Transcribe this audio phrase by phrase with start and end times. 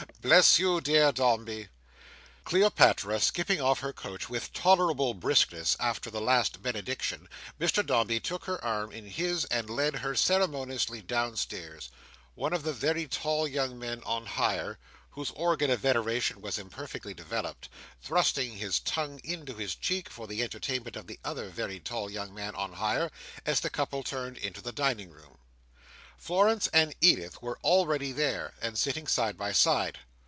[0.23, 1.69] Bless you, dear Dombey!"
[2.45, 7.27] Cleopatra skipping off her couch with tolerable briskness, after the last benediction,
[7.59, 11.89] Mr Dombey took her arm in his and led her ceremoniously downstairs;
[12.35, 14.77] one of the very tall young men on hire,
[15.11, 17.67] whose organ of veneration was imperfectly developed,
[18.01, 22.31] thrusting his tongue into his cheek, for the entertainment of the other very tall young
[22.33, 23.11] man on hire,
[23.45, 25.37] as the couple turned into the dining room.
[26.19, 29.97] Florence and Edith were already there, and sitting side by side.